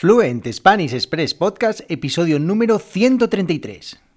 Fluent 0.00 0.50
Spanish 0.50 0.94
Express 0.94 1.34
Podcast, 1.34 1.82
episodio 1.90 2.38
número 2.40 2.78
133. 2.78 4.09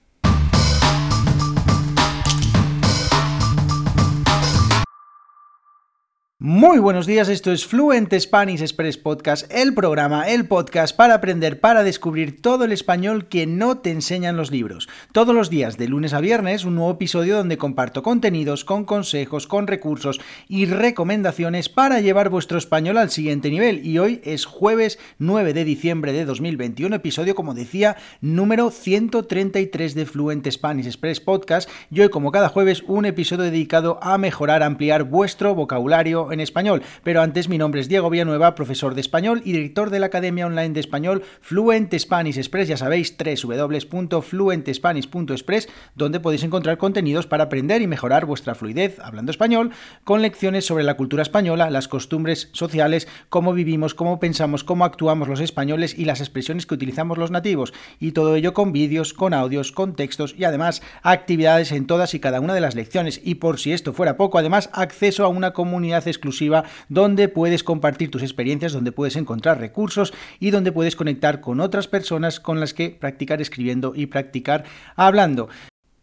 Muy 6.46 6.78
buenos 6.80 7.06
días, 7.06 7.30
esto 7.30 7.54
es 7.54 7.66
Fluent 7.66 8.14
Spanish 8.20 8.60
Express 8.60 8.98
Podcast, 8.98 9.50
el 9.50 9.74
programa, 9.74 10.28
el 10.28 10.46
podcast 10.46 10.94
para 10.94 11.14
aprender, 11.14 11.62
para 11.62 11.86
descubrir 11.86 12.42
todo 12.42 12.66
el 12.66 12.74
español 12.74 13.30
que 13.30 13.48
no 13.48 13.78
te 13.78 13.92
enseñan 13.92 14.36
los 14.36 14.52
libros. 14.52 14.90
Todos 15.14 15.34
los 15.34 15.50
días, 15.50 15.78
de 15.78 15.88
lunes 15.88 16.12
a 16.12 16.20
viernes, 16.20 16.66
un 16.66 16.76
nuevo 16.76 16.92
episodio 16.92 17.38
donde 17.38 17.58
comparto 17.58 18.04
contenidos 18.04 18.66
con 18.66 18.84
consejos, 18.84 19.48
con 19.48 19.68
recursos 19.68 20.20
y 20.50 20.66
recomendaciones 20.66 21.70
para 21.70 22.02
llevar 22.02 22.28
vuestro 22.28 22.58
español 22.58 22.98
al 22.98 23.10
siguiente 23.10 23.50
nivel. 23.50 23.80
Y 23.88 24.00
hoy 24.00 24.20
es 24.26 24.44
jueves 24.44 25.00
9 25.20 25.54
de 25.54 25.64
diciembre 25.64 26.12
de 26.12 26.26
2021, 26.26 26.94
episodio, 26.94 27.36
como 27.36 27.54
decía, 27.54 27.96
número 28.20 28.70
133 28.70 29.96
de 29.96 30.06
Fluent 30.06 30.52
Spanish 30.52 30.88
Express 30.88 31.22
Podcast. 31.22 31.70
Y 31.90 32.02
hoy, 32.02 32.10
como 32.10 32.34
cada 32.34 32.50
jueves, 32.50 32.84
un 32.86 33.06
episodio 33.06 33.46
dedicado 33.46 33.98
a 34.02 34.18
mejorar, 34.18 34.62
ampliar 34.62 35.06
vuestro 35.06 35.56
vocabulario 35.56 36.33
en 36.34 36.42
español. 36.42 36.82
Pero 37.04 37.22
antes, 37.22 37.50
mi 37.50 37.58
nombre 37.58 37.82
es 37.82 37.88
Diego 37.88 38.10
Villanueva, 38.10 38.56
profesor 38.56 38.96
de 38.96 39.02
español 39.02 39.42
y 39.46 39.54
director 39.54 39.90
de 39.90 40.00
la 40.00 40.08
Academia 40.08 40.48
Online 40.48 40.74
de 40.74 40.80
Español 40.80 41.24
Fluent 41.42 41.94
Spanish 41.98 42.38
Express. 42.38 42.68
Ya 42.68 42.78
sabéis, 42.78 43.16
www.fluentespanish.express, 43.18 45.70
donde 45.96 46.20
podéis 46.20 46.44
encontrar 46.44 46.78
contenidos 46.78 47.28
para 47.28 47.46
aprender 47.46 47.82
y 47.82 47.88
mejorar 47.88 48.26
vuestra 48.26 48.56
fluidez 48.56 49.00
hablando 49.00 49.32
español, 49.32 49.72
con 50.04 50.22
lecciones 50.22 50.66
sobre 50.66 50.84
la 50.84 50.96
cultura 50.96 51.24
española, 51.24 51.70
las 51.70 51.88
costumbres 51.88 52.50
sociales, 52.54 53.08
cómo 53.30 53.54
vivimos, 53.54 53.94
cómo 53.94 54.20
pensamos, 54.20 54.64
cómo 54.64 54.86
actuamos 54.86 55.28
los 55.28 55.40
españoles 55.40 55.98
y 55.98 56.06
las 56.06 56.20
expresiones 56.20 56.66
que 56.66 56.74
utilizamos 56.74 57.18
los 57.18 57.32
nativos. 57.32 57.74
Y 58.00 58.12
todo 58.12 58.36
ello 58.36 58.54
con 58.54 58.72
vídeos, 58.72 59.14
con 59.14 59.34
audios, 59.34 59.72
con 59.72 59.96
textos 59.96 60.36
y 60.38 60.44
además 60.44 60.82
actividades 61.02 61.72
en 61.72 61.88
todas 61.88 62.14
y 62.14 62.20
cada 62.20 62.40
una 62.40 62.54
de 62.54 62.62
las 62.62 62.76
lecciones. 62.76 63.22
Y 63.24 63.36
por 63.36 63.60
si 63.60 63.74
esto 63.74 63.94
fuera 63.94 64.18
poco, 64.18 64.38
además 64.38 64.70
acceso 64.74 65.26
a 65.26 65.28
una 65.28 65.54
comunidad 65.54 66.08
exclusiva 66.08 66.23
exclusiva 66.24 66.64
donde 66.88 67.28
puedes 67.28 67.64
compartir 67.64 68.10
tus 68.10 68.24
experiencias, 68.24 68.72
donde 68.72 68.94
puedes 68.94 69.18
encontrar 69.18 69.60
recursos 69.60 70.14
y 70.40 70.52
donde 70.52 70.72
puedes 70.72 70.96
conectar 70.96 71.42
con 71.42 71.60
otras 71.60 71.88
personas 71.88 72.40
con 72.40 72.62
las 72.62 72.74
que 72.74 72.90
practicar 72.92 73.42
escribiendo 73.42 73.94
y 73.94 74.06
practicar 74.06 74.64
hablando. 74.96 75.50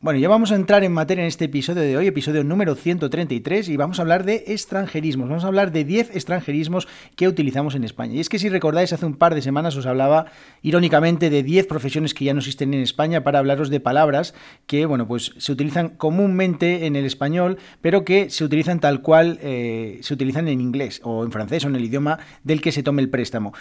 Bueno, 0.03 0.19
ya 0.19 0.31
vamos 0.31 0.51
a 0.51 0.55
entrar 0.55 0.83
en 0.83 0.93
materia 0.93 1.21
en 1.21 1.29
este 1.29 1.45
episodio 1.45 1.83
de 1.83 1.95
hoy, 1.95 2.07
episodio 2.07 2.43
número 2.43 2.75
133, 2.75 3.69
y 3.69 3.77
vamos 3.77 3.99
a 3.99 4.03
hablar 4.03 4.25
de 4.25 4.45
extranjerismos. 4.47 5.29
Vamos 5.29 5.45
a 5.45 5.49
hablar 5.49 5.73
de 5.73 5.85
10 5.85 6.17
extranjerismos 6.17 6.89
que 7.17 7.29
utilizamos 7.29 7.75
en 7.75 7.85
España. 7.85 8.15
Y 8.15 8.21
es 8.21 8.31
que 8.31 8.39
si 8.39 8.49
recordáis, 8.49 8.95
hace 8.95 9.05
un 9.05 9.17
par 9.17 9.35
de 9.35 9.43
semanas 9.43 9.77
os 9.77 9.85
hablaba 9.85 10.25
irónicamente 10.63 11.29
de 11.29 11.43
10 11.43 11.67
profesiones 11.67 12.15
que 12.15 12.25
ya 12.25 12.33
no 12.33 12.39
existen 12.39 12.73
en 12.73 12.81
España 12.81 13.23
para 13.23 13.41
hablaros 13.41 13.69
de 13.69 13.79
palabras 13.79 14.33
que, 14.67 14.87
bueno, 14.87 15.07
pues 15.07 15.35
se 15.37 15.53
utilizan 15.53 15.91
comúnmente 15.91 16.87
en 16.87 16.97
el 16.97 17.05
español, 17.05 17.59
pero 17.83 18.03
que 18.03 18.31
se 18.31 18.43
utilizan 18.43 18.81
tal 18.81 19.03
cual 19.03 19.39
eh, 19.43 19.99
se 20.01 20.15
utilizan 20.15 20.49
en 20.49 20.63
inglés 20.63 21.03
o 21.05 21.25
en 21.25 21.31
francés 21.31 21.67
o 21.67 21.69
en 21.69 21.77
el 21.77 21.85
idioma 21.85 22.21
del 22.43 22.63
que 22.63 22.73
se 22.73 22.83
tome 22.83 23.03
el 23.03 23.11
préstamo. 23.11 23.53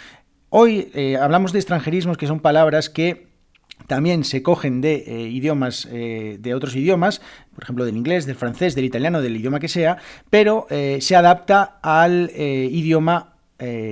Hoy 0.48 0.90
eh, 0.94 1.18
hablamos 1.18 1.52
de 1.52 1.58
extranjerismos, 1.58 2.16
que 2.16 2.26
son 2.26 2.40
palabras 2.40 2.88
que 2.88 3.29
también 3.86 4.24
se 4.24 4.42
cogen 4.42 4.80
de 4.80 5.04
eh, 5.06 5.28
idiomas, 5.28 5.88
eh, 5.90 6.38
de 6.40 6.54
otros 6.54 6.74
idiomas, 6.76 7.20
por 7.54 7.64
ejemplo 7.64 7.84
del 7.84 7.96
inglés, 7.96 8.26
del 8.26 8.36
francés, 8.36 8.74
del 8.74 8.84
italiano, 8.84 9.20
del 9.20 9.36
idioma 9.36 9.60
que 9.60 9.68
sea, 9.68 9.98
pero 10.30 10.66
eh, 10.70 10.98
se 11.00 11.16
adapta 11.16 11.78
al 11.82 12.30
idioma 12.36 13.34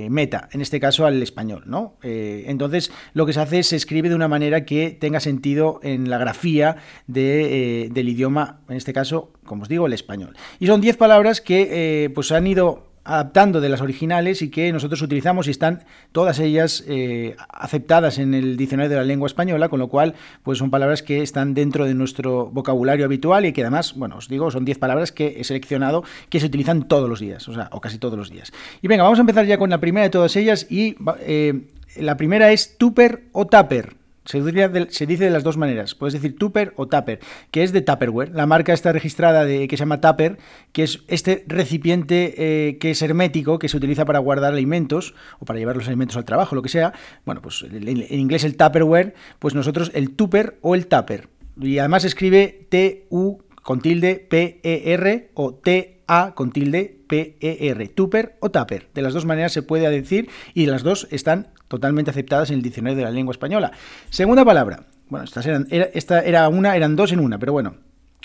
meta, 0.09 0.49
en 0.51 0.61
este 0.61 0.79
caso 0.79 1.05
al 1.05 1.21
español, 1.21 1.61
¿no? 1.67 1.93
entonces 2.01 2.91
lo 3.13 3.27
que 3.27 3.33
se 3.33 3.39
hace 3.39 3.59
es 3.59 3.67
se 3.67 3.75
escribe 3.75 4.09
de 4.09 4.15
una 4.15 4.27
manera 4.27 4.65
que 4.65 4.97
tenga 4.99 5.19
sentido 5.19 5.79
en 5.83 6.09
la 6.09 6.17
grafía 6.17 6.77
del 7.05 8.09
idioma, 8.09 8.61
en 8.67 8.77
este 8.77 8.93
caso, 8.93 9.31
como 9.45 9.61
os 9.61 9.69
digo, 9.69 9.85
el 9.85 9.93
español. 9.93 10.35
Y 10.59 10.65
son 10.65 10.81
10 10.81 10.97
palabras 10.97 11.39
que 11.39 12.11
pues 12.15 12.31
han 12.31 12.47
ido 12.47 12.88
adaptando 13.03 13.61
de 13.61 13.69
las 13.69 13.81
originales 13.81 14.41
y 14.41 14.49
que 14.49 14.71
nosotros 14.71 15.01
utilizamos 15.01 15.47
y 15.47 15.51
están 15.51 15.83
todas 16.11 16.39
ellas 16.39 16.83
eh, 16.87 17.35
aceptadas 17.49 18.19
en 18.19 18.33
el 18.33 18.57
diccionario 18.57 18.89
de 18.89 18.95
la 18.97 19.03
lengua 19.03 19.27
española, 19.27 19.69
con 19.69 19.79
lo 19.79 19.87
cual 19.87 20.15
pues 20.43 20.57
son 20.57 20.69
palabras 20.69 21.03
que 21.03 21.21
están 21.21 21.53
dentro 21.53 21.85
de 21.85 21.93
nuestro 21.93 22.49
vocabulario 22.51 23.05
habitual 23.05 23.45
y 23.45 23.53
que 23.53 23.61
además, 23.61 23.95
bueno, 23.95 24.17
os 24.17 24.27
digo, 24.27 24.51
son 24.51 24.65
10 24.65 24.77
palabras 24.79 25.11
que 25.11 25.39
he 25.39 25.43
seleccionado 25.43 26.03
que 26.29 26.39
se 26.39 26.47
utilizan 26.47 26.87
todos 26.87 27.09
los 27.09 27.19
días, 27.19 27.47
o 27.47 27.53
sea, 27.53 27.69
o 27.71 27.81
casi 27.81 27.97
todos 27.97 28.17
los 28.17 28.29
días. 28.29 28.51
Y 28.81 28.87
venga, 28.87 29.03
vamos 29.03 29.19
a 29.19 29.21
empezar 29.21 29.45
ya 29.45 29.57
con 29.57 29.69
la 29.69 29.79
primera 29.79 30.03
de 30.03 30.09
todas 30.09 30.35
ellas 30.35 30.67
y 30.69 30.95
eh, 31.21 31.67
la 31.97 32.17
primera 32.17 32.51
es 32.51 32.77
tupper 32.77 33.23
o 33.31 33.47
tupper. 33.47 33.98
Se 34.29 34.43
dice, 34.43 35.25
de, 35.25 35.29
las 35.31 35.43
dos 35.43 35.57
maneras. 35.57 35.95
Puedes 35.95 36.13
decir 36.13 36.37
Tupper 36.37 36.73
o 36.75 36.87
Tupper, 36.87 37.19
que 37.49 37.63
es 37.63 37.73
de 37.73 37.81
Tupperware. 37.81 38.29
La 38.31 38.45
marca 38.45 38.73
está 38.73 38.91
registrada 38.91 39.43
de, 39.43 39.67
que 39.67 39.75
se 39.75 39.81
llama 39.81 40.01
Tupper, 40.01 40.37
que 40.71 40.83
es 40.83 40.99
este 41.07 41.43
recipiente 41.47 42.35
eh, 42.37 42.77
que 42.77 42.91
es 42.91 43.01
hermético, 43.01 43.57
que 43.57 43.67
se 43.69 43.77
utiliza 43.77 44.05
para 44.05 44.19
guardar 44.19 44.53
alimentos 44.53 45.15
o 45.39 45.45
para 45.45 45.57
llevar 45.57 45.77
los 45.77 45.87
alimentos 45.87 46.15
al 46.15 46.25
trabajo, 46.25 46.53
lo 46.53 46.61
que 46.61 46.69
sea. 46.69 46.93
Bueno, 47.25 47.41
pues 47.41 47.65
en 47.71 48.19
inglés 48.19 48.43
el 48.43 48.55
Tupperware, 48.55 49.15
pues 49.39 49.55
nosotros 49.55 49.89
el 49.95 50.11
Tupper 50.11 50.59
o 50.61 50.75
el 50.75 50.85
Tupper. 50.85 51.27
Y 51.59 51.79
además 51.79 52.05
escribe 52.05 52.67
T-U 52.69 53.39
con 53.63 53.81
tilde 53.81 54.27
P-E-R 54.29 55.31
o 55.33 55.55
T-A 55.55 56.35
con 56.35 56.51
tilde 56.51 56.99
P-E-R. 57.07 57.87
Tupper 57.87 58.37
o 58.41 58.51
Tupper. 58.51 58.89
De 58.93 59.01
las 59.01 59.15
dos 59.15 59.25
maneras 59.25 59.53
se 59.53 59.63
puede 59.63 59.89
decir 59.89 60.29
y 60.53 60.67
las 60.67 60.83
dos 60.83 61.07
están 61.09 61.47
totalmente 61.69 62.11
aceptadas 62.11 62.49
en 62.49 62.57
el 62.57 62.61
diccionario 62.61 62.97
de 62.97 63.03
la 63.03 63.11
lengua 63.11 63.31
española. 63.31 63.71
Segunda 64.09 64.43
palabra. 64.43 64.83
Bueno, 65.07 65.23
estas 65.23 65.45
eran, 65.45 65.67
esta 65.69 66.21
era 66.21 66.49
una, 66.49 66.75
eran 66.75 66.97
dos 66.97 67.13
en 67.13 67.21
una, 67.21 67.39
pero 67.39 67.53
bueno. 67.53 67.75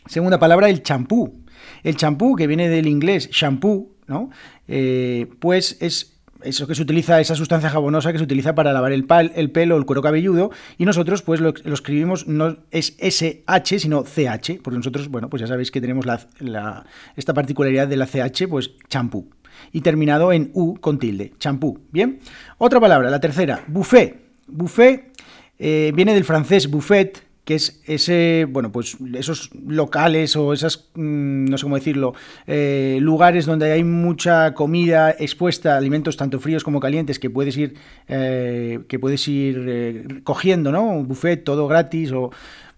Segunda 0.07 0.39
palabra, 0.39 0.69
el 0.69 0.83
champú. 0.83 1.45
El 1.83 1.97
champú, 1.97 2.35
que 2.35 2.47
viene 2.47 2.69
del 2.69 2.89
inglés 2.89 3.31
shampoo, 3.31 3.95
¿no? 4.07 4.31
Eh, 4.67 5.29
pues 5.39 5.79
es 5.81 6.15
eso 6.43 6.67
que 6.67 6.75
se 6.75 6.83
utiliza, 6.83 7.21
esa 7.21 7.35
sustancia 7.35 7.71
jabonosa 7.71 8.13
que 8.13 8.19
se 8.19 8.25
utiliza 8.25 8.55
para 8.55 8.73
lavar 8.73 8.93
el, 8.93 9.05
pal, 9.05 9.33
el 9.35 9.51
pelo 9.51 9.79
el 9.79 9.87
cuero 9.87 10.03
cabelludo, 10.03 10.51
y 10.77 10.85
nosotros 10.85 11.23
pues 11.23 11.41
lo, 11.41 11.55
escribimos 11.65 12.27
no 12.27 12.59
es 12.71 12.97
SH, 12.99 13.79
sino 13.79 14.05
CH, 14.05 14.61
porque 14.63 14.77
nosotros, 14.77 15.09
bueno, 15.09 15.31
pues 15.31 15.41
ya 15.41 15.47
sabéis 15.47 15.71
que 15.71 15.81
tenemos 15.81 16.05
la, 16.05 16.85
esta 17.17 17.33
particularidad 17.33 17.89
de 17.89 17.97
la 17.97 18.07
CH, 18.07 18.47
pues 18.49 18.73
champú 18.89 19.31
y 19.73 19.81
terminado 19.81 20.33
en 20.33 20.51
U 20.55 20.77
con 20.81 20.99
tilde, 20.99 21.33
champú. 21.39 21.81
Bien, 21.91 22.21
otra 22.59 22.81
palabra, 22.81 23.11
la 23.11 23.21
tercera, 23.21 23.65
buffet. 23.67 24.23
Buffet 24.47 25.13
eh, 25.59 25.93
viene 25.95 26.15
del 26.15 26.25
francés 26.25 26.71
buffet, 26.71 27.23
que 27.45 27.55
es 27.55 27.83
ese, 27.87 28.47
bueno, 28.49 28.73
pues 28.73 28.97
esos 29.15 29.51
locales 29.67 30.35
o 30.35 30.53
esas, 30.53 30.89
mm, 30.95 31.45
no 31.45 31.59
sé 31.59 31.63
cómo 31.65 31.77
decirlo, 31.77 32.15
eh, 32.47 32.99
lugares 33.01 33.45
donde 33.45 33.71
hay 33.71 33.85
mucha 33.85 34.55
comida 34.55 35.11
expuesta, 35.11 35.77
alimentos 35.77 36.17
tanto 36.17 36.41
fríos 36.41 36.65
como 36.65 36.81
calientes 36.81 37.19
que 37.19 37.29
puedes 37.29 37.57
ir, 37.57 37.75
eh, 38.09 38.81
que 38.89 38.99
puedes 38.99 39.29
ir 39.29 40.23
cogiendo, 40.25 40.73
¿no? 40.73 40.85
Un 40.85 41.07
buffet 41.07 41.45
todo 41.45 41.69
gratis 41.69 42.13
o 42.13 42.31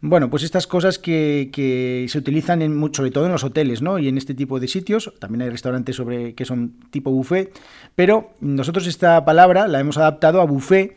bueno, 0.08 0.30
pues 0.30 0.42
estas 0.42 0.66
cosas 0.66 0.98
que, 0.98 2.06
se 2.08 2.18
utilizan 2.18 2.62
en, 2.62 2.94
sobre 2.94 3.10
todo 3.10 3.26
en 3.26 3.32
los 3.32 3.44
hoteles, 3.44 3.82
¿no? 3.82 3.98
Y 3.98 4.08
en 4.08 4.16
este 4.16 4.34
tipo 4.34 4.60
de 4.60 4.68
sitios. 4.68 5.12
También 5.18 5.42
hay 5.42 5.50
restaurantes 5.50 5.96
sobre 5.96 6.34
que 6.34 6.44
son 6.44 6.78
tipo 6.90 7.10
buffet. 7.10 7.52
Pero 7.94 8.34
nosotros 8.40 8.86
esta 8.86 9.24
palabra 9.24 9.68
la 9.68 9.80
hemos 9.80 9.98
adaptado 9.98 10.40
a 10.40 10.44
buffet. 10.44 10.96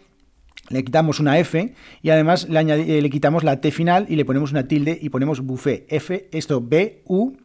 Le 0.69 0.83
quitamos 0.83 1.19
una 1.19 1.39
F 1.39 1.73
y 2.03 2.09
además 2.11 2.47
le, 2.47 2.99
eh, 2.99 3.09
quitamos 3.09 3.43
la 3.43 3.59
T 3.59 3.71
final 3.71 4.05
y 4.07 4.15
le 4.15 4.25
ponemos 4.25 4.51
una 4.51 4.67
tilde 4.67 4.97
y 5.01 5.09
ponemos 5.09 5.41
buffet. 5.41 5.85
F, 5.89 6.29
esto 6.31 6.61
B, 6.61 7.01
U, 7.05 7.35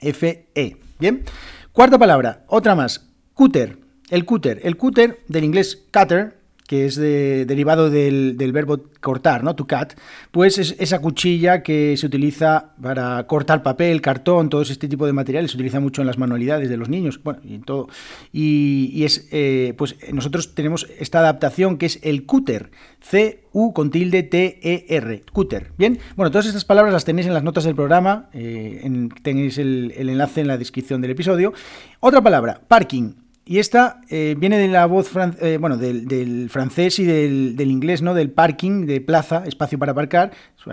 F, 0.00 0.46
E. 0.54 0.76
Bien. 1.00 1.24
Cuarta 1.72 1.98
palabra, 1.98 2.44
otra 2.46 2.76
más. 2.76 3.10
Cúter. 3.32 3.78
El 4.10 4.24
cúter. 4.24 4.60
El 4.62 4.76
cúter 4.76 5.18
del 5.26 5.42
inglés 5.42 5.84
cutter 5.92 6.43
que 6.66 6.86
es 6.86 6.96
derivado 6.96 7.90
del, 7.90 8.36
verbo 8.52 8.80
cortar, 9.00 9.44
¿no? 9.44 9.54
To 9.54 9.66
cut, 9.66 9.94
pues 10.30 10.58
es 10.58 10.76
esa 10.78 11.00
cuchilla 11.00 11.62
que 11.62 11.96
se 11.96 12.06
utiliza 12.06 12.72
para 12.80 13.26
cortar 13.26 13.62
papel, 13.62 14.00
cartón, 14.00 14.48
todo 14.48 14.62
este 14.62 14.88
tipo 14.88 15.04
de 15.06 15.12
materiales, 15.12 15.50
se 15.50 15.56
utiliza 15.56 15.80
mucho 15.80 16.00
en 16.00 16.06
las 16.06 16.16
manualidades 16.16 16.70
de 16.70 16.76
los 16.76 16.88
niños, 16.88 17.20
bueno, 17.22 17.40
y 17.44 17.58
todo. 17.58 17.88
Y, 18.32 19.04
es, 19.04 19.28
eh, 19.30 19.74
pues 19.76 19.96
nosotros 20.12 20.54
tenemos 20.54 20.86
esta 20.98 21.18
adaptación 21.18 21.76
que 21.76 21.86
es 21.86 21.98
el 22.02 22.24
cúter, 22.24 22.70
C-U 23.00 23.74
con 23.74 23.90
tilde 23.90 24.22
T-E-R, 24.22 25.22
cúter. 25.32 25.72
Bien, 25.76 25.98
bueno, 26.16 26.30
todas 26.30 26.46
estas 26.46 26.64
palabras 26.64 26.94
las 26.94 27.04
tenéis 27.04 27.26
en 27.26 27.34
las 27.34 27.42
notas 27.42 27.64
del 27.64 27.74
programa, 27.74 28.30
eh, 28.32 29.08
tenéis 29.22 29.58
el, 29.58 29.92
el 29.96 30.08
enlace 30.08 30.40
en 30.40 30.48
la 30.48 30.56
descripción 30.56 31.02
del 31.02 31.10
episodio. 31.10 31.52
Otra 32.00 32.22
palabra, 32.22 32.62
parking. 32.66 33.23
Y 33.46 33.58
esta 33.58 34.00
eh, 34.08 34.34
viene 34.38 34.56
de 34.56 34.68
la 34.68 34.86
voz, 34.86 35.12
eh, 35.40 35.58
bueno, 35.60 35.76
del, 35.76 36.48
francés 36.48 36.98
y 36.98 37.04
del, 37.04 37.70
inglés, 37.70 38.00
¿no? 38.00 38.14
Del 38.14 38.30
parking, 38.30 38.86
de 38.86 39.02
plaza, 39.02 39.44
espacio 39.46 39.78
para 39.78 39.92
aparcar, 39.92 40.32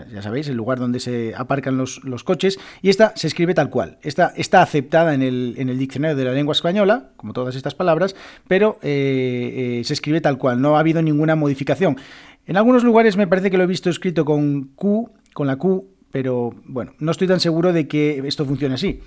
ya 0.10 0.22
sabéis, 0.22 0.48
el 0.48 0.56
lugar 0.56 0.80
donde 0.80 1.02
se 1.02 1.34
aparcan 1.36 1.78
los, 1.78 2.00
coches, 2.24 2.60
y 2.82 2.90
esta 2.90 3.12
se 3.16 3.28
escribe 3.28 3.54
tal 3.54 3.70
cual. 3.70 3.98
Esta 4.04 4.32
está 4.38 4.62
aceptada 4.62 5.14
en 5.14 5.22
el, 5.22 5.56
en 5.58 5.68
el 5.68 5.78
diccionario 5.78 6.16
de 6.16 6.24
la 6.24 6.32
lengua 6.32 6.54
española, 6.54 7.10
como 7.18 7.34
todas 7.34 7.56
estas 7.56 7.76
palabras, 7.76 8.16
pero 8.48 8.78
se 8.82 9.82
escribe 9.82 10.22
tal 10.22 10.38
cual, 10.38 10.62
no 10.62 10.78
ha 10.78 10.80
habido 10.80 11.02
ninguna 11.02 11.36
modificación. 11.36 11.98
En 12.46 12.56
algunos 12.56 12.84
lugares 12.84 13.18
me 13.18 13.28
parece 13.28 13.52
que 13.52 13.58
lo 13.58 13.64
he 13.64 13.68
visto 13.68 13.90
escrito 13.90 14.24
con 14.24 14.70
Q, 14.76 15.12
con 15.34 15.48
la 15.48 15.58
Q, 15.58 15.90
pero 16.10 16.54
bueno, 16.66 16.94
no 17.00 17.12
estoy 17.12 17.28
tan 17.28 17.40
seguro 17.42 17.74
de 17.74 17.88
que 17.88 18.22
esto 18.26 18.46
funcione 18.46 18.76
así. 18.76 19.02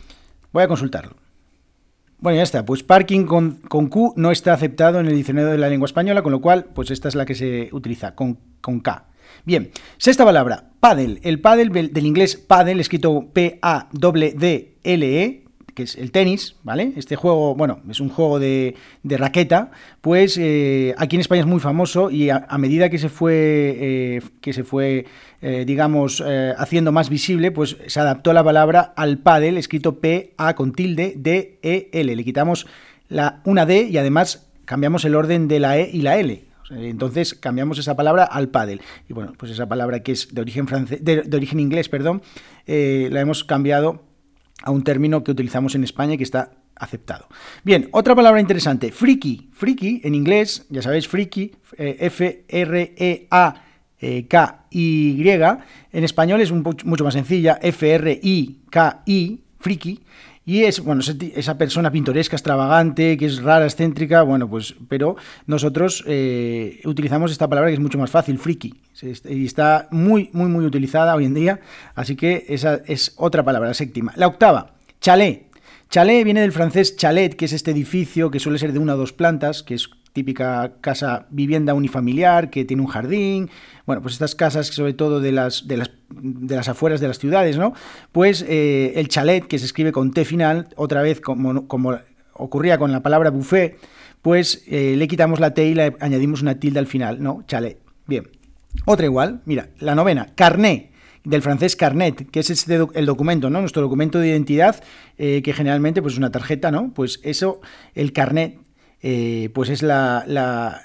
Voy 0.53 0.63
a 0.63 0.69
consultarlo. 0.69 1.24
Bueno, 2.19 2.37
ya 2.37 2.43
está. 2.43 2.65
Pues 2.65 2.83
parking 2.83 3.27
con, 3.27 3.61
Q 3.69 4.15
no 4.17 4.31
está 4.31 4.53
aceptado 4.55 5.01
en 5.01 5.07
el 5.07 5.15
diccionario 5.15 5.51
de 5.51 5.59
la 5.59 5.69
lengua 5.69 5.87
española, 5.87 6.23
con 6.23 6.33
lo 6.33 6.41
cual, 6.41 6.65
pues 6.75 6.91
esta 6.91 7.09
es 7.09 7.15
la 7.15 7.27
que 7.27 7.35
se 7.35 7.69
utiliza, 7.73 8.15
con, 8.15 8.39
con 8.61 8.81
K. 8.81 9.07
Bien, 9.45 9.71
sexta 9.99 10.25
palabra, 10.25 10.71
paddle. 10.81 11.21
El 11.23 11.41
paddle 11.41 11.89
del 11.89 12.07
inglés 12.07 12.37
paddle, 12.37 12.81
escrito 12.81 13.31
P-A-D-D-L-E, 13.33 13.85
que 15.75 15.83
es 15.83 15.97
el 15.97 16.13
tenis, 16.13 16.57
¿vale? 16.63 16.93
Este 16.97 17.17
juego, 17.17 17.55
bueno, 17.55 17.81
es 17.91 18.01
un 18.01 18.09
juego 18.09 18.39
de, 18.39 18.77
raqueta, 19.03 19.71
pues 20.01 20.39
eh, 20.39 20.95
aquí 20.97 21.17
en 21.17 21.21
España 21.21 21.41
es 21.41 21.47
muy 21.47 21.61
famoso 21.61 22.11
y 22.11 22.31
a, 22.31 22.47
medida 22.59 22.89
que 22.89 22.99
se 22.99 23.09
fue, 23.09 23.35
eh, 23.35 24.23
que 24.41 24.53
se 24.53 24.65
fue 24.65 25.07
eh, 25.43 25.65
digamos, 25.67 26.25
haciendo 26.57 26.91
más 26.91 27.11
visible, 27.11 27.51
pues 27.51 27.77
se 27.87 28.01
adaptó 28.01 28.33
la 28.33 28.43
palabra 28.43 28.95
al 28.97 29.19
pádel, 29.19 29.59
escrito 29.59 30.01
P-A 30.01 30.55
con 30.55 30.73
tilde 30.73 31.15
D-E-L. 31.17 32.17
Le 32.17 32.25
quitamos 32.25 32.67
la, 33.09 33.43
una 33.45 33.67
D 33.67 33.89
y 33.91 33.99
además 33.99 34.49
cambiamos 34.65 35.05
el 35.05 35.15
orden 35.15 35.49
de 35.49 35.61
la 35.61 35.79
E 35.79 35.91
y 35.93 36.01
la 36.01 36.17
L. 36.17 36.45
Entonces 36.71 37.35
cambiamos 37.35 37.79
esa 37.79 37.95
palabra 37.95 38.25
al 38.25 38.49
pádel. 38.49 38.81
Y 39.07 39.13
bueno, 39.13 39.35
pues 39.37 39.53
esa 39.53 39.69
palabra 39.69 40.01
que 40.01 40.13
es 40.13 40.35
de 40.35 40.41
origen, 40.41 40.67
francés, 40.67 41.05
de, 41.05 41.23
de 41.23 41.37
origen 41.37 41.61
inglés, 41.61 41.91
perdón, 41.91 42.23
la 42.67 43.21
hemos 43.21 43.45
cambiado 43.45 44.14
a 44.63 44.71
un 44.71 44.85
término 44.85 45.25
que 45.25 45.33
utilizamos 45.33 45.75
en 45.75 45.85
España 45.85 46.15
y 46.15 46.19
que 46.19 46.25
está 46.25 46.53
aceptado. 46.77 47.29
Bien, 47.63 47.89
otra 47.93 48.15
palabra 48.15 48.41
interesante, 48.41 48.93
friki. 48.93 49.51
Friki 49.53 50.01
en 50.05 50.15
inglés, 50.15 50.67
ya 50.71 50.83
sabéis, 50.83 51.09
friki, 51.09 51.53
eh, 51.79 51.97
F-R-E-A-K-Y. 52.01 53.29
En 55.93 56.05
español 56.05 56.41
es 56.41 56.53
mucho 56.53 57.05
más 57.05 57.15
sencilla, 57.15 57.59
F-R-I-K-I, 57.63 59.41
friki. 59.59 60.01
Y 60.47 60.65
es, 60.65 60.81
bueno, 60.81 61.01
esa 61.35 61.57
persona 61.57 61.91
pintoresca, 61.91 62.37
extravagante, 62.37 63.17
que 63.17 63.25
es 63.25 63.43
rara, 63.43 63.65
excéntrica, 63.65 64.23
bueno, 64.23 64.49
pues, 64.49 64.75
pero 64.89 65.17
nosotros 65.47 66.05
eh, 66.07 66.83
utilizamos 66.85 67.33
esta 67.33 67.49
palabra 67.49 67.71
que 67.71 67.75
es 67.75 67.81
mucho 67.81 67.99
más 67.99 68.11
fácil, 68.11 68.39
friki, 68.39 68.75
y 69.25 69.47
está 69.47 69.89
muy, 69.91 70.29
muy, 70.35 70.51
muy 70.51 70.67
utilizada 70.67 71.15
hoy 71.15 71.25
en 71.25 71.35
día, 71.35 71.61
así 71.95 72.15
que 72.15 72.45
esa 72.49 72.83
es 72.87 73.15
otra 73.17 73.43
palabra, 73.43 73.69
la 73.69 73.75
séptima. 73.75 74.13
La 74.17 74.27
octava, 74.27 74.75
chalet. 75.01 75.47
Chalet 75.89 76.25
viene 76.25 76.43
del 76.43 76.53
francés 76.53 76.97
chalet, 76.97 77.35
que 77.37 77.47
es 77.47 77.53
este 77.55 77.71
edificio 77.71 78.31
que 78.31 78.39
suele 78.39 78.59
ser 78.59 78.73
de 78.75 78.81
una 78.81 78.95
o 78.95 78.99
dos 78.99 79.15
plantas, 79.15 79.63
que 79.63 79.75
es 79.75 79.89
típica 80.15 80.75
casa 80.81 81.27
vivienda 81.31 81.75
unifamiliar 81.75 82.49
que 82.49 82.65
tiene 82.65 82.83
un 82.83 82.89
jardín, 82.89 83.51
bueno, 83.85 84.01
pues 84.01 84.15
estas 84.15 84.35
casas 84.35 84.69
sobre 84.69 84.95
todo 84.95 85.21
de 85.21 85.33
las, 85.33 85.67
de 85.67 85.77
las, 85.77 85.91
de 86.25 86.57
las 86.57 86.69
afueras 86.69 87.01
de 87.01 87.09
las 87.09 87.19
ciudades, 87.19 87.59
¿no? 87.59 87.75
Pues 88.11 88.45
eh, 88.49 88.95
el 88.97 89.09
chalet, 89.09 89.47
que 89.47 89.59
se 89.59 89.67
escribe 89.67 89.93
con 89.93 90.13
T 90.13 90.25
final, 90.25 90.69
otra 90.77 91.03
vez 91.03 91.21
como, 91.21 91.69
como 91.69 91.99
ocurría 92.33 92.79
con 92.79 92.91
la 92.93 93.03
palabra 93.03 93.31
buffet, 93.31 93.79
pues 94.23 94.65
eh, 94.67 94.95
le 94.97 95.07
quitamos 95.07 95.39
la 95.39 95.53
T 95.53 95.67
y 95.67 95.75
le 95.75 95.95
añadimos 96.01 96.41
una 96.41 96.59
tilde 96.59 96.79
al 96.79 96.87
final, 96.87 97.23
¿no? 97.23 97.45
Chalet. 97.47 97.79
Bien. 98.07 98.29
Otra 98.87 99.07
igual, 99.07 99.43
mira, 99.45 99.69
la 99.79 99.95
novena, 99.95 100.33
carné 100.35 100.91
del 101.25 101.43
francés 101.43 101.75
carnet, 101.75 102.31
que 102.31 102.41
es 102.41 102.51
este 102.51 102.79
el 102.95 103.07
documento, 103.07 103.51
¿no? 103.51 103.61
Nuestro 103.61 103.83
documento 103.83 104.19
de 104.19 104.29
identidad, 104.29 104.83
eh, 105.17 105.43
que 105.43 105.53
generalmente 105.53 106.03
pues, 106.03 106.15
es 106.15 106.19
una 106.19 106.31
tarjeta, 106.31 106.71
¿no? 106.71 106.93
Pues 106.93 107.21
eso, 107.23 107.61
el 107.95 108.13
carnet 108.13 108.59
eh, 109.07 109.51
pues 109.53 109.69
es 109.69 109.83
la, 109.83 110.25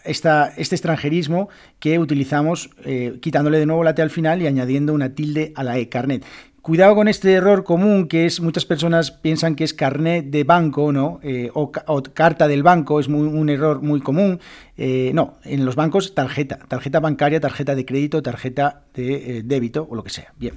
esta, 0.04 0.52
este 0.58 0.76
extranjerismo 0.76 1.48
que 1.80 2.00
utilizamos 2.00 2.70
eh, 2.84 3.18
quitándole 3.22 3.60
de 3.60 3.66
nuevo 3.66 3.82
la 3.86 3.96
T 3.96 4.02
al 4.02 4.10
final 4.10 4.42
y 4.42 4.48
añadiendo 4.48 4.94
una 4.94 5.16
tilde 5.16 5.54
a 5.56 5.64
la 5.64 5.78
E, 5.78 5.88
carnet. 5.88 6.26
Cuidado 6.62 6.96
con 6.96 7.08
este 7.08 7.32
error 7.32 7.64
común 7.64 8.10
que 8.10 8.26
es 8.26 8.42
muchas 8.42 8.66
personas 8.66 9.12
piensan 9.12 9.56
que 9.56 9.64
es 9.64 9.74
carnet 9.74 10.26
de 10.26 10.44
banco, 10.44 10.92
¿no? 10.92 11.22
Eh, 11.24 11.50
o, 11.54 11.72
carta 12.14 12.50
del 12.50 12.62
banco, 12.62 13.00
es 13.00 13.08
muy, 13.08 13.26
un 13.26 13.50
error 13.50 13.82
muy 13.82 14.02
común. 14.02 14.42
no, 14.78 15.38
en 15.46 15.64
los 15.64 15.78
bancos 15.78 16.14
tarjeta, 16.14 16.60
tarjeta 16.68 17.00
bancaria, 17.00 17.40
tarjeta 17.40 17.74
de 17.74 17.86
crédito, 17.86 18.22
tarjeta 18.22 18.82
de 18.96 19.44
débito 19.46 19.88
o 19.90 19.96
lo 19.96 20.04
que 20.04 20.10
sea. 20.10 20.34
Bien. 20.38 20.56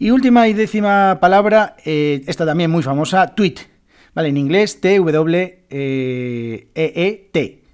Y 0.00 0.10
última 0.10 0.48
y 0.48 0.54
décima 0.54 1.18
palabra, 1.20 1.76
esta 1.84 2.44
también 2.44 2.72
muy 2.72 2.82
famosa, 2.82 3.32
tweet. 3.36 3.75
Vale, 4.16 4.30
en 4.30 4.38
inglés 4.38 4.80
T-W-E-E-T, 4.80 5.62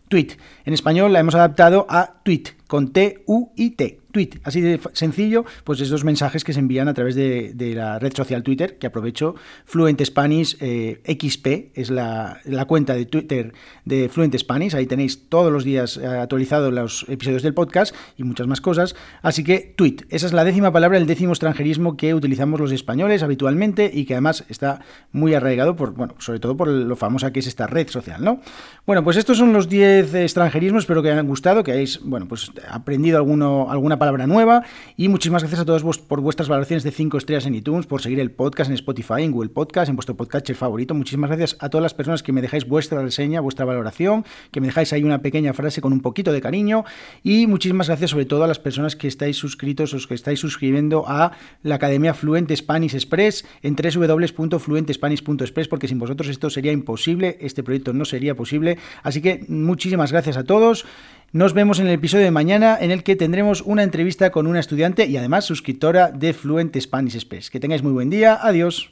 tweet. 0.08 0.28
En 0.64 0.74
español 0.74 1.12
la 1.12 1.20
hemos 1.20 1.36
adaptado 1.36 1.86
a 1.88 2.20
tweet, 2.24 2.42
con 2.66 2.92
T-U-I-T 2.92 4.01
tweet, 4.12 4.40
así 4.44 4.60
de 4.60 4.78
sencillo, 4.92 5.44
pues 5.64 5.80
esos 5.80 6.04
mensajes 6.04 6.44
que 6.44 6.52
se 6.52 6.60
envían 6.60 6.88
a 6.88 6.94
través 6.94 7.14
de, 7.14 7.52
la 7.74 7.98
red 7.98 8.12
social 8.14 8.42
Twitter, 8.42 8.78
que 8.78 8.86
aprovecho, 8.86 9.34
Fluent 9.64 10.02
Spanish 10.04 10.56
eh, 10.60 11.00
XP, 11.06 11.76
es 11.78 11.90
la, 11.90 12.40
cuenta 12.68 12.94
de 12.94 13.06
Twitter 13.06 13.52
de 13.84 14.08
Fluent 14.08 14.36
Spanish, 14.36 14.74
ahí 14.74 14.86
tenéis 14.86 15.28
todos 15.28 15.52
los 15.52 15.64
días 15.64 15.96
eh, 15.96 16.06
actualizados 16.06 16.72
los 16.72 17.06
episodios 17.08 17.42
del 17.42 17.54
podcast 17.54 17.94
y 18.16 18.24
muchas 18.24 18.46
más 18.46 18.60
cosas, 18.60 18.94
así 19.22 19.42
que 19.42 19.74
tweet, 19.76 19.96
esa 20.10 20.26
es 20.26 20.32
la 20.32 20.44
décima 20.44 20.72
palabra, 20.72 20.98
el 20.98 21.06
décimo 21.06 21.32
extranjerismo 21.32 21.96
que 21.96 22.14
utilizamos 22.14 22.60
los 22.60 22.72
españoles 22.72 23.22
habitualmente 23.22 23.90
y 23.92 24.04
que 24.04 24.14
además 24.14 24.44
está 24.48 24.80
muy 25.10 25.34
arraigado, 25.34 25.74
por, 25.76 25.94
bueno, 25.94 26.14
sobre 26.18 26.38
todo 26.38 26.56
por 26.56 26.68
lo 26.68 26.96
famosa 26.96 27.32
que 27.32 27.40
es 27.40 27.46
esta 27.46 27.66
red 27.66 27.88
social, 27.88 28.22
¿no? 28.22 28.40
Bueno, 28.86 29.02
pues 29.02 29.16
estos 29.16 29.38
son 29.38 29.52
los 29.52 29.68
10 29.68 30.14
extranjerismos, 30.14 30.82
espero 30.82 31.02
que 31.02 31.08
os 31.08 31.12
hayan 31.12 31.26
gustado, 31.26 31.64
que 31.64 31.72
hayáis, 31.72 32.00
bueno, 32.02 32.26
pues 32.28 32.50
aprendido 32.68 33.16
alguno, 33.16 33.70
alguna 33.70 33.98
palabra 34.02 34.26
nueva. 34.26 34.64
Y 34.96 35.08
muchísimas 35.08 35.44
gracias 35.44 35.60
a 35.60 35.64
todos 35.64 35.98
por 36.00 36.20
vuestras 36.20 36.48
valoraciones 36.48 36.82
de 36.82 36.90
5 36.90 37.18
estrellas 37.18 37.46
en 37.46 37.54
iTunes, 37.54 37.86
por 37.86 38.02
seguir 38.02 38.18
el 38.18 38.32
podcast 38.32 38.68
en 38.68 38.74
Spotify, 38.74 39.22
en 39.22 39.30
Google 39.30 39.50
Podcast, 39.50 39.88
en 39.90 39.94
vuestro 39.94 40.16
podcast 40.16 40.50
favorito. 40.54 40.92
Muchísimas 40.92 41.30
gracias 41.30 41.56
a 41.60 41.68
todas 41.68 41.84
las 41.84 41.94
personas 41.94 42.24
que 42.24 42.32
me 42.32 42.42
dejáis 42.42 42.66
vuestra 42.66 43.00
reseña, 43.00 43.40
vuestra 43.40 43.64
valoración, 43.64 44.24
que 44.50 44.60
me 44.60 44.66
dejáis 44.66 44.92
ahí 44.92 45.04
una 45.04 45.22
pequeña 45.22 45.52
frase 45.52 45.80
con 45.80 45.92
un 45.92 46.00
poquito 46.00 46.32
de 46.32 46.40
cariño. 46.40 46.84
Y 47.22 47.46
muchísimas 47.46 47.86
gracias 47.86 48.10
sobre 48.10 48.24
todo 48.24 48.42
a 48.42 48.48
las 48.48 48.58
personas 48.58 48.96
que 48.96 49.06
estáis 49.06 49.36
suscritos 49.36 49.94
o 49.94 50.08
que 50.08 50.14
estáis 50.14 50.40
suscribiendo 50.40 51.04
a 51.06 51.30
la 51.62 51.76
Academia 51.76 52.12
Fluente 52.12 52.56
Spanish 52.56 52.94
Express 52.94 53.44
en 53.62 53.76
www.fluentespanish.express, 53.76 55.68
porque 55.68 55.86
sin 55.86 56.00
vosotros 56.00 56.28
esto 56.28 56.50
sería 56.50 56.72
imposible, 56.72 57.38
este 57.40 57.62
proyecto 57.62 57.92
no 57.92 58.04
sería 58.04 58.34
posible. 58.34 58.78
Así 59.04 59.22
que 59.22 59.44
muchísimas 59.46 60.10
gracias 60.10 60.36
a 60.36 60.42
todos. 60.42 60.86
Nos 61.34 61.54
vemos 61.54 61.78
en 61.78 61.86
el 61.86 61.94
episodio 61.94 62.26
de 62.26 62.30
mañana 62.30 62.76
en 62.78 62.90
el 62.90 63.02
que 63.02 63.16
tendremos 63.16 63.62
una 63.62 63.82
entrevista 63.82 64.30
con 64.30 64.46
una 64.46 64.60
estudiante 64.60 65.06
y 65.06 65.16
además 65.16 65.46
suscriptora 65.46 66.12
de 66.12 66.34
Fluent 66.34 66.78
Spanish 66.78 67.14
Express. 67.14 67.48
Que 67.48 67.58
tengáis 67.58 67.82
muy 67.82 67.92
buen 67.92 68.10
día. 68.10 68.38
Adiós. 68.42 68.90